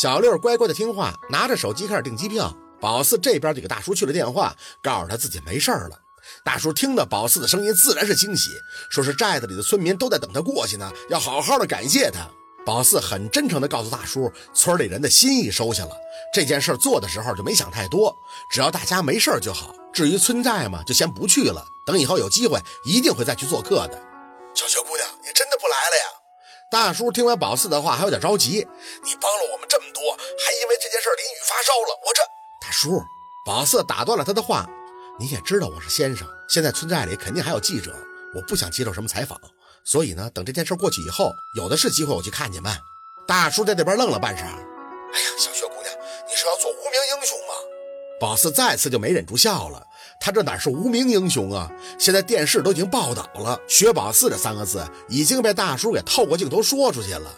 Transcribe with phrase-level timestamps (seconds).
[0.00, 2.50] 小六乖乖的听话，拿着手机开始订机票。
[2.80, 5.90] 宝四这边就给大叔去了电话，告诉他自己没事了。
[6.42, 8.48] 大叔听到宝四的声音，自然是惊喜，
[8.90, 12.26] 说是寨子里的村民都在等他过去呢，要好好的感谢他。
[12.64, 15.90] 宝四很真诚地告诉大叔，村里人的心意收下了，
[16.32, 18.16] 这件事做的时候就没想太多，
[18.50, 19.74] 只要大家没事就好。
[19.92, 24.02] 至于村寨嘛，就先不去了，等以后有机会一定会再去做客的。
[24.54, 26.19] 小雪姑娘，你真的不来了呀？
[26.70, 28.66] 大叔听完宝四的话，还有点着急。
[29.02, 32.22] 你帮了我们这么多，还因为这件事淋雨发烧了，我这……
[32.64, 33.02] 大叔，
[33.44, 34.64] 宝四打断了他的话。
[35.18, 37.92] 你也知道我是先生，现在村寨里肯定还有记者，
[38.36, 39.36] 我不想接受什么采访，
[39.84, 42.72] 所以呢，等这件事过去以后，有的是机会我去看你们。
[43.26, 45.92] 大叔在那边愣了半晌，哎呀，小雪姑娘，
[46.28, 47.54] 你是要做无名英雄吗？
[48.20, 49.84] 宝四再次就没忍住笑了，
[50.20, 51.72] 他这哪是无名英雄啊？
[51.98, 57.34] 现在电视都已经报道了，薛宝四这三个字已经被大叔给透过镜头说出去了。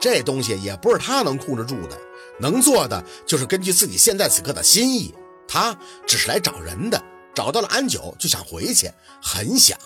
[0.00, 1.96] 这东西也不是他能控制住的，
[2.40, 5.14] 能做的就是根据自己现在此刻的心意，
[5.46, 7.00] 他只是来找人的。
[7.32, 8.90] 找到了安九，就想回去，
[9.22, 9.78] 很想。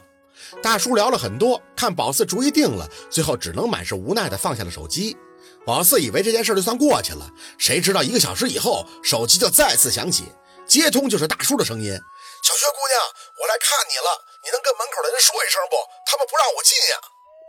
[0.63, 5.17] 大叔聊了很多，看宝四主意定了，最后只能满是无奈的放下了手机。
[5.65, 10.25] 宝四以为这件事就算过去了，谁知道一个小时以后，手机就再次响起，
[10.67, 11.99] 接通就是大叔的声音
[13.39, 14.09] ：“我来看你了，
[14.45, 15.77] 你能跟门口的人说一声不？
[16.07, 16.97] 他们不让我进呀。”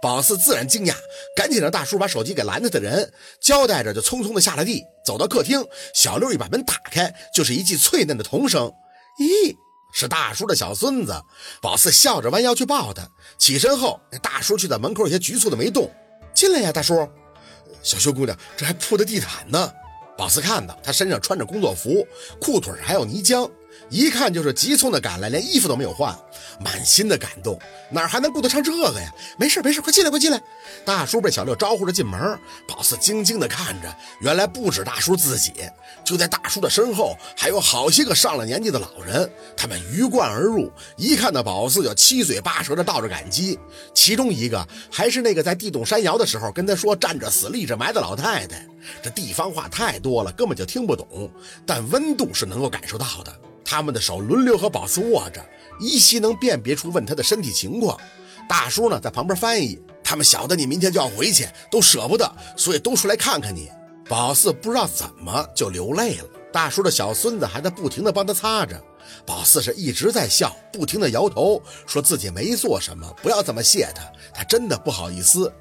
[0.02, 0.96] 宝四自然惊讶，
[1.36, 5.66] 赶紧让大叔把手机给拦着的人交代着，就匆匆的下了地，走到客厅。
[5.94, 8.72] 小六一把门打开，就是一记脆嫩的童声
[9.20, 9.56] ：“咦。”
[9.92, 11.14] 是大叔的小孙子，
[11.62, 13.02] 宝四笑着弯腰去抱他。
[13.40, 15.92] 起身后，那大叔却在门口有些局促的没动。
[16.34, 17.10] 进来呀，大叔。
[17.82, 19.74] 小秀姑娘，这还铺的地毯呢。
[20.16, 22.08] 宝四看到他身上穿着工作服，
[22.40, 23.50] 裤腿上还有泥浆。
[23.90, 26.16] 一看就是急匆的赶来，连衣服都没有换，
[26.60, 29.12] 满心的感动，哪还能顾得上这个呀？
[29.38, 30.42] 没事没事，快进来快进来。
[30.86, 35.54] 大叔被小六招呼着进门，宝四静静的看着，原来不止大叔自己，
[36.04, 43.58] 就在大叔的身后还有好些个上了年纪的老人，他们鱼贯而入，一看到宝四就七嘴八舌的道着感激。
[43.94, 48.68] 其中一个还是那个在地动山摇的时候跟他说站着死立着埋的老太太，
[49.02, 51.32] 这地方话太多了，根本就听不懂，
[51.66, 53.34] 但温度是能够感受到的。
[53.70, 55.46] 他们的手轮流和宝四握着，
[55.80, 57.96] 依稀能辨别出问他的身体情况。
[58.48, 59.80] 大叔呢，在旁边翻译。
[60.04, 62.28] 他们晓得你明天就要回去，都舍不得，
[62.58, 63.70] 所以都出来看看你。
[64.08, 66.26] 宝四不知道怎么就流泪了。
[66.52, 68.84] 大叔的小孙子还在不停的帮他擦着。
[69.24, 74.02] 宝四是一直在笑，不停的摇头，说自己没做什么，不要这么谢他，
[74.34, 75.54] 他真的不好意思。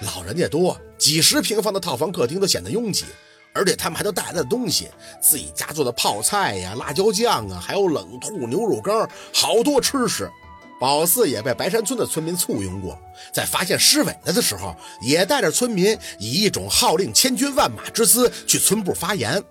[0.00, 3.04] 老人家多，几十平方的套房客厅都显得拥挤。
[3.56, 4.90] 而且他们还都带来了东西，
[5.20, 10.30] 自己家做的泡菜呀、辣椒酱啊，还有冷兔、牛肉干，好多吃食。
[10.78, 12.98] 宝四也被白山村的村民簇拥过，
[13.32, 19.42] 在发现尸尾了的时候，也带着村民以一种号令千军万马之姿去村部发言，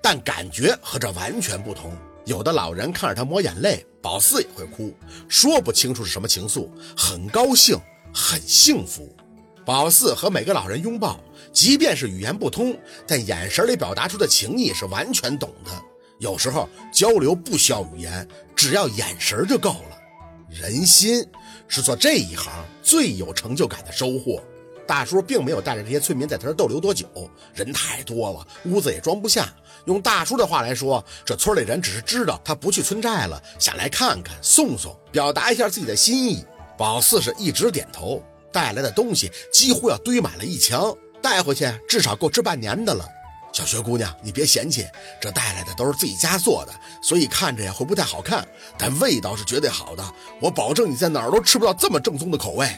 [0.00, 1.94] 但感觉和这完全不同。
[2.24, 4.94] 有的老人看着他抹眼泪，宝四也会哭，
[5.28, 7.78] 说不清楚是什么情愫，很高兴，
[8.14, 9.14] 很幸福。
[9.64, 11.20] 宝四和每个老人拥抱。
[11.52, 15.70] 即便是语言不通，但眼神里表达出的情谊是完全懂的。
[16.18, 19.98] 有时候交流不需要语言，只要眼神就够了。
[20.48, 21.26] 人心
[21.68, 22.52] 是做这一行
[22.82, 24.42] 最有成就感的收获。
[24.86, 27.06] 大叔并没有带着这些村民在他这逗留多久，
[27.54, 29.48] 人太多了，屋子也装不下。
[29.86, 36.44] 用大叔的话来说，这村里人只是知道他不去村寨了，想来看看、送送，表达一下自己的心意。
[36.76, 38.22] 宝四是一直点头，
[38.52, 40.94] 带来的东西几乎要堆满了一墙。
[41.22, 43.08] 带回去至少够吃半年的了，
[43.52, 44.84] 小薛姑娘，你别嫌弃，
[45.20, 48.44] 这带来的都是自己家做的，所以看着呀会不太好看，
[48.76, 50.04] 但味道是绝对好的，
[50.40, 52.68] 我保证你在哪儿都吃不到这么正宗的口味。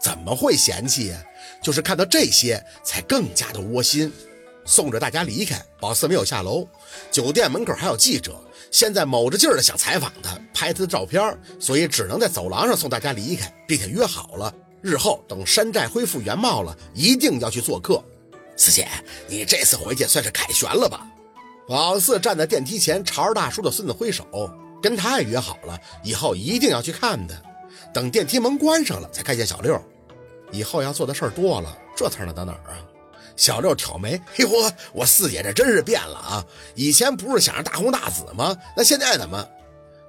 [0.00, 1.22] 怎么会嫌弃呀？
[1.62, 4.12] 就是看到这些才更加的窝心。
[4.64, 6.66] 送着大家离开，宝四没有下楼，
[7.12, 8.34] 酒店门口还有记者，
[8.72, 14.52] 现在卯着劲儿的想采访他，拍他的照片，所以只能在走廊上送大家离开，并且约好了。
[14.82, 18.02] 日后等山寨恢复原貌了，一定要去做客。
[18.56, 18.88] 四姐，
[19.28, 21.06] 你这次回去算是凯旋了吧？
[21.66, 24.26] 宝四站在电梯前，朝着大叔的孙子挥手，
[24.82, 27.34] 跟他也约好了，以后一定要去看他。
[27.94, 29.80] 等电梯门关上了，才看见小六。
[30.50, 32.82] 以后要做的事儿多了，这才能到哪儿啊？
[33.36, 36.44] 小六挑眉，嘿嚯，我四姐这真是变了啊！
[36.74, 38.54] 以前不是想着大红大紫吗？
[38.76, 39.48] 那现在怎么？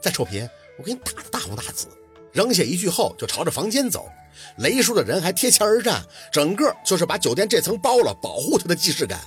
[0.01, 1.87] 再臭贫，我给你打的大红大紫！
[2.33, 4.09] 扔下一句后，就朝着房间走。
[4.57, 9.21] 雷叔的人还贴墙而站，整个就是把酒店这层包了，保护他的既视感。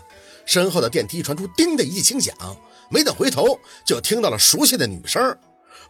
[0.44, 2.34] 身后的电梯传出“叮”的一记轻响，
[2.90, 5.36] 没等回头，就听到了熟悉的女声：“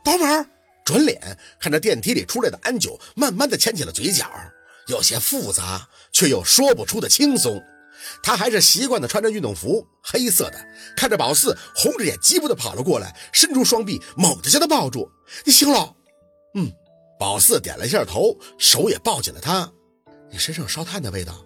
[0.05, 0.47] 帮忙！”
[0.85, 4.31] 转脸看着电梯里出来的安九，慢慢的牵起了嘴角，
[4.87, 7.63] 有些复杂却又说不出的轻松。
[8.23, 10.59] 他还是习惯的穿着运动服，黑色的。
[10.97, 15.11] 看着宝四红着眼，疾步的跑了过来，伸出双臂，猛地将他抱住。
[15.45, 15.95] 你醒了？
[16.55, 16.71] 嗯。
[17.19, 19.73] 宝四点了一下头，手也抱紧了他。
[20.31, 21.45] 你身上烧炭的味道。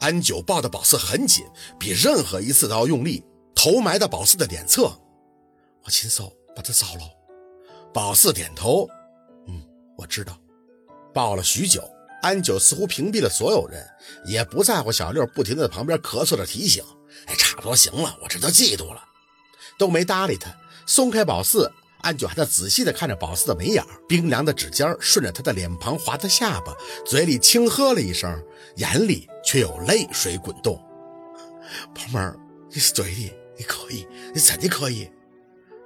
[0.00, 1.44] 安九抱的宝四很紧，
[1.78, 3.24] 比任何一次都要用力，
[3.54, 4.84] 头埋到宝四的脸侧。
[5.84, 7.00] 我亲手把他烧了。
[7.92, 8.88] 宝四点头。
[9.48, 9.60] 嗯，
[9.96, 10.38] 我知道。
[11.12, 11.82] 抱了许久。
[12.20, 13.88] 安九似乎屏蔽了所有人，
[14.26, 16.84] 也不在乎小六不停的在旁边咳嗽着提醒
[17.26, 19.04] ：“哎，差不多行了，我这都嫉妒了。”
[19.78, 20.52] 都没搭理他。
[20.84, 21.72] 松开宝四，
[22.08, 26.74] 安九还在仔细地看着宝四的眉眼，冰凉的指尖顺着他的脸庞划他下巴，
[27.04, 28.42] 嘴里轻喝了一声，
[28.76, 30.82] 眼里却有泪水滚动。
[31.94, 32.34] 宝妹儿，
[32.70, 35.10] 你是嘴里你可以，你真的可以。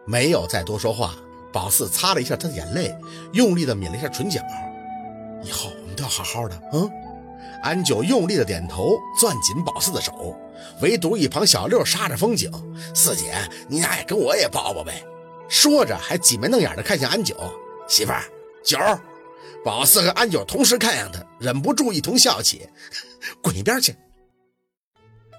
[0.06, 1.16] 没有再多说话，
[1.52, 2.96] 宝四擦了一下他的眼泪，
[3.32, 4.40] 用力地抿了一下唇角。
[5.42, 6.04] 以后我们都。
[6.04, 6.88] 要好好的，嗯。
[7.64, 10.36] 安九用力的点头，攥紧宝四的手。
[10.82, 12.48] 唯独一旁小六杀着风景，
[12.94, 13.34] 四姐，
[13.68, 15.04] 你俩也跟我也抱抱呗。
[15.52, 17.36] 说着，还挤眉弄眼的看向安九
[17.86, 18.24] 媳妇儿
[18.64, 18.78] 九。
[19.62, 22.66] 宝四和安九同时看向他，忍不住一同笑起。
[23.42, 23.94] 滚一边去！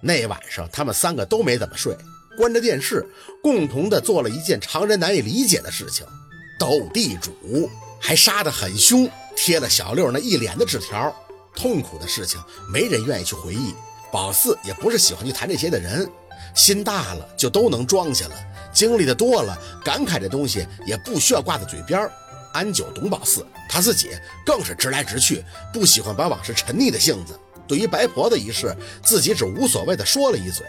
[0.03, 1.97] 那晚上，他们三个都没怎么睡，
[2.37, 3.03] 关着电视，
[3.41, 6.05] 共同的做了一件常人难以理解的事情——
[6.59, 7.67] 斗地主，
[7.99, 9.09] 还杀得很凶。
[9.35, 11.11] 贴了小六那一脸的纸条，
[11.55, 12.39] 痛苦的事情
[12.71, 13.73] 没人愿意去回忆。
[14.11, 16.07] 宝四也不是喜欢去谈这些的人，
[16.53, 18.35] 心大了就都能装下了，
[18.73, 22.09] 经历的多了，感慨这东西也不需要挂在嘴边。
[22.51, 24.09] 安九懂宝四，他自己
[24.45, 27.39] 更是直来直去，不喜欢把往事沉溺的性子。
[27.67, 30.65] 对于白婆的一事，自己只无所谓的说了一嘴：“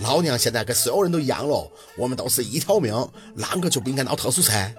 [0.00, 2.94] 老娘现在跟所有人都一样喽，我们都是一条命，
[3.36, 4.74] 啷个就不应该闹特殊菜？”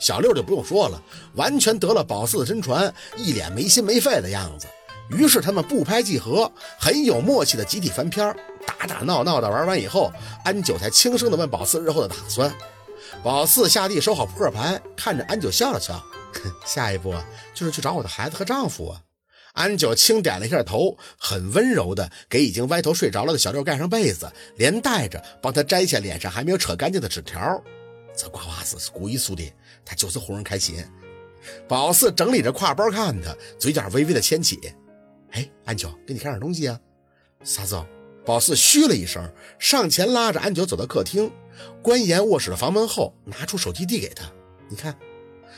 [0.00, 1.00] 小六就不用说了，
[1.34, 4.66] 完全得了宝四的真传，一脸没心没肺的样子。
[5.10, 8.34] 于是他们不拍即合，很有默契的集体翻篇
[8.80, 10.10] 打打闹闹的玩完以后，
[10.42, 12.50] 安九才轻声的问宝四日后的打算。
[13.22, 16.02] 宝四下地收好扑克牌，看着安九笑了笑，
[16.64, 17.14] 下一步
[17.52, 19.02] 就是去找我的孩子和丈夫啊。
[19.52, 27.62] 安九轻点了一下头，很温柔的给已经歪头睡着了的小六盖上被子，连带着帮他摘下脸上还没有扯干净的纸条。
[28.16, 29.52] 这瓜娃子是故意输的，
[29.84, 30.82] 他就是哄人开心。
[31.68, 34.58] 宝四整理着挎包看他，嘴角微微的牵起。
[35.32, 36.78] 哎，安九，给你看点东西啊。
[37.42, 37.76] 啥子？
[38.24, 39.28] 宝四嘘了一声，
[39.58, 41.30] 上前拉着安九走到客厅，
[41.82, 44.30] 关严卧室的房门后，拿出手机递给他。
[44.68, 44.96] 你看，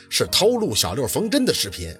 [0.09, 1.95] 是偷录小六缝针的视频。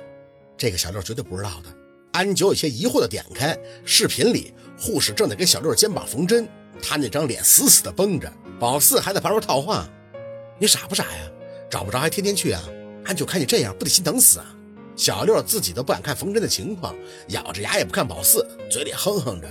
[0.57, 1.69] 这个小六绝对不知道的。
[2.13, 6.47] 安九有些疑惑的点开视频里，护士正在给小六肩膀缝针，
[6.81, 8.31] 他那张脸死死的绷着。
[8.59, 9.87] 宝四还在旁边套话。
[10.59, 11.31] 你傻不傻呀？
[11.69, 12.61] 找不着还天天去啊？
[13.03, 14.55] 安九看你这样，不得心疼死啊？
[14.95, 16.95] 小六自己都不敢看缝针的情况，
[17.29, 19.47] 咬着牙也不看宝四，嘴里哼哼着：“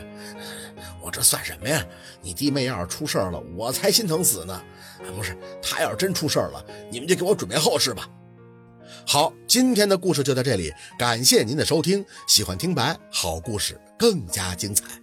[1.01, 1.85] 我这算什么呀？
[2.21, 4.63] 你弟妹要是出事了，我才心疼死呢。
[5.17, 8.09] 不是，他要是真出事了，你们就给我准备后事吧。”
[9.05, 12.05] 好，今天的故事就到这里，感谢您的收听。
[12.29, 15.02] 喜欢听白，好故事更加精彩。